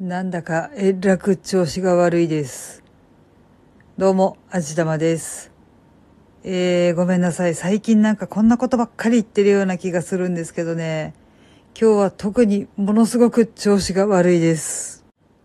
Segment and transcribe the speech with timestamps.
[0.00, 2.82] なんだかえらく調子が悪いです。
[3.98, 5.52] どうも、あじたまです。
[6.42, 7.54] えー、ごめんなさい。
[7.54, 11.12] 最近なんかこんなことばっかり言ってるような気がするんですけどね。
[11.78, 15.04] 今日は特にものすごく調子が悪いです。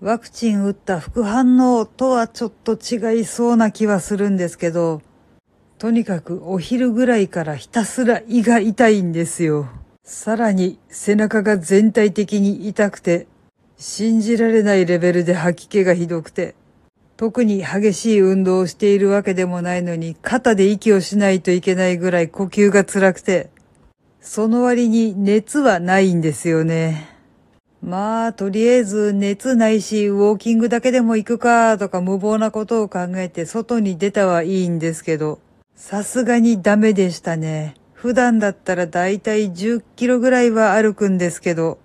[0.00, 5.02] ワクチン打った副反応とはちょっと違いそうな気はするんですけど、
[5.76, 9.66] とにかくお昼ぐらいからひたすら胃が痛いんですよ。
[10.04, 13.26] さらに背中が全体的に痛くて、
[13.78, 16.54] 信じられないレベルで吐き気がひどくて、
[17.16, 23.50] 特に激しい運動をしているわけでもないのに、肩で息をしないといけないぐらい呼吸が辛くて、
[24.20, 27.08] その割に熱はないんですよね。
[27.82, 35.38] まあ、とりあえず熱ないし、ウォーキングだけでも行くかとか無謀なことを考えて外に出たはいいんですけど、
[35.74, 37.74] さすがにダメでしたね。
[37.92, 41.78] 普段だったらだいたい10キロぐらいは歩くんですけど、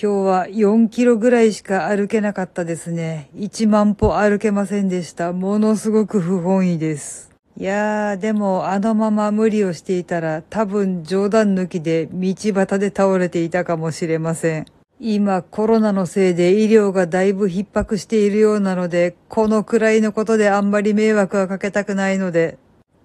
[0.00, 3.28] 今日は4キロぐらいしか歩けなかったですね。
[3.36, 5.32] 1万歩歩けませんでした。
[5.32, 7.30] ものすごく不本意です。
[7.56, 14.66] いやー、でもあのまま無理をしていたら多分冗談抜きで道端で倒れていたかもしれません。
[14.98, 22.56] 今コロナのせいで医療がだいぶ逼迫しているようなので、このくらいのことであんまり迷惑はかけたくないので、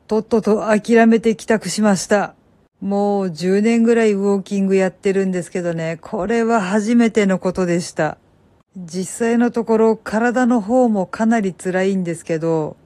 [0.08, 2.37] とっとと諦めて帰宅しました。
[2.81, 8.17] もう10年ぐらいウォーキングやってるんですけどね、これは初めてのことでした。
[8.78, 12.78] 実際のところ体の方もかなり辛いんですけど、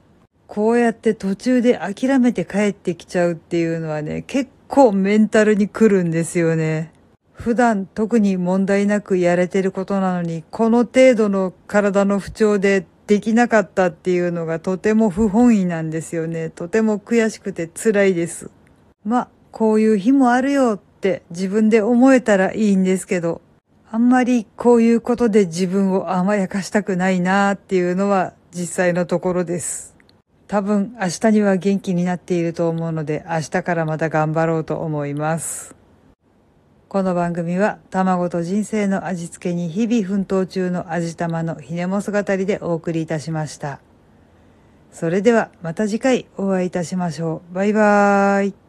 [0.48, 6.94] こうやって途中で諦めて帰ってきちゃうっていうのはね、結構メンタルに来るんですよね。
[7.34, 16.50] 普段特に問題なくやれてることなのに、この程度の体の不調でできなかったっていうのがとても不本意なんですよね。
[16.50, 18.50] とても悔しくて辛いです。
[19.04, 23.42] まあ、こういう日もあるよって自分で思えたらいいんですけど、
[23.92, 29.96] あんまりこういうことで自分を甘やかしたくないなーっていうのは実際のところです。
[30.48, 35.76] 多分明日には元気になっていると思うので明日からまた頑張ろうと思います。
[36.88, 43.80] この番組は卵と人生の味付けに日々奮闘中の味玉のひねもす語りでお送りいたしました。
[44.92, 47.56] それではまた次回お会いいたしましょう。
[47.56, 48.61] バイバーイ。